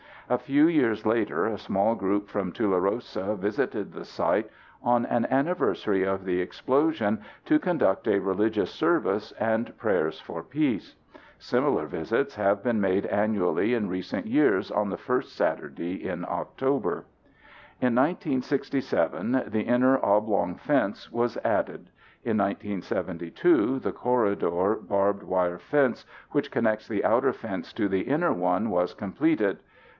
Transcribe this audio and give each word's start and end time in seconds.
A 0.29 0.37
few 0.39 0.67
years 0.67 1.05
later 1.05 1.45
a 1.45 1.59
small 1.59 1.93
group 1.93 2.27
from 2.29 2.51
Tularosa 2.53 3.37
visited 3.37 3.91
the 3.91 4.05
site 4.05 4.49
on 4.81 5.05
an 5.05 5.25
anniversary 5.29 6.03
of 6.05 6.23
the 6.23 6.39
explosion 6.41 7.19
to 7.45 7.59
conduct 7.59 8.07
a 8.07 8.17
religious 8.17 8.71
service 8.71 9.31
and 9.33 9.77
prayers 9.77 10.19
for 10.21 10.41
peace. 10.41 10.95
Similar 11.37 11.85
visits 11.85 12.33
have 12.35 12.63
been 12.63 12.79
made 12.81 13.05
annually 13.07 13.73
in 13.75 13.89
recent 13.89 14.25
years 14.25 14.71
on 14.71 14.89
the 14.89 14.97
first 14.97 15.35
Saturday 15.35 16.07
in 16.07 16.25
October. 16.27 17.05
In 17.81 17.93
1967 17.93 19.43
the 19.47 19.61
inner 19.63 19.99
oblong 20.03 20.55
fence 20.55 21.11
was 21.11 21.37
added. 21.43 21.89
In 22.23 22.37
1972 22.37 23.79
the 23.79 23.91
corridor 23.91 24.77
barbed 24.81 25.23
wire 25.23 25.59
fence 25.59 26.05
which 26.31 26.49
connects 26.49 26.87
the 26.87 27.03
outer 27.03 27.33
fence 27.33 27.73
to 27.73 27.89
the 27.89 28.01
inner 28.03 28.31
one 28.33 28.69
was 28.69 28.93
completed. 28.95 29.59